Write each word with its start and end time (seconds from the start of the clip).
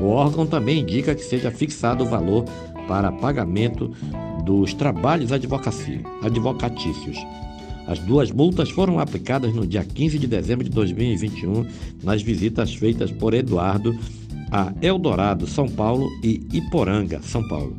O 0.00 0.06
órgão 0.08 0.46
também 0.46 0.80
indica 0.80 1.14
que 1.14 1.24
seja 1.24 1.50
fixado 1.50 2.04
o 2.04 2.08
valor 2.08 2.44
para 2.86 3.10
pagamento 3.10 3.90
dos 4.44 4.74
trabalhos 4.74 5.32
advocatícios. 5.32 7.18
As 7.86 7.98
duas 7.98 8.30
multas 8.30 8.70
foram 8.70 8.98
aplicadas 8.98 9.54
no 9.54 9.66
dia 9.66 9.84
15 9.84 10.18
de 10.18 10.26
dezembro 10.26 10.64
de 10.64 10.70
2021 10.70 11.66
nas 12.02 12.22
visitas 12.22 12.74
feitas 12.74 13.10
por 13.10 13.34
Eduardo 13.34 13.98
a 14.50 14.72
Eldorado, 14.80 15.46
São 15.46 15.68
Paulo 15.68 16.08
e 16.22 16.46
Iporanga, 16.52 17.20
São 17.22 17.46
Paulo. 17.48 17.76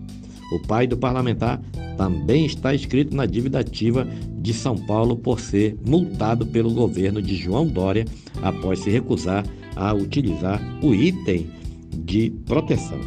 O 0.52 0.59
pai 0.67 0.86
do 0.86 0.98
parlamentar 0.98 1.61
também 1.98 2.45
está 2.45 2.76
inscrito 2.76 3.16
na 3.16 3.26
dívida 3.26 3.59
ativa 3.59 4.08
de 4.38 4.53
São 4.53 4.78
Paulo 4.78 5.16
por 5.16 5.39
ser 5.39 5.78
multado 5.88 6.45
pelo 6.45 6.72
governo 6.72 7.22
de 7.22 7.36
João 7.36 7.66
Dória 7.66 8.06
após 8.42 8.80
se 8.80 8.89
recusar 8.89 9.45
a 9.76 9.94
utilizar 9.94 10.61
o 10.83 10.94
item 10.94 11.50
de 12.03 12.30
proteção. 12.45 13.00